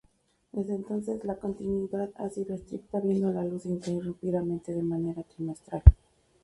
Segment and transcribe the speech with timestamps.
[0.51, 5.83] Desde entonces la continuidad ha sido estricta, viendo la luz ininterrumpidamente de manera trimestral.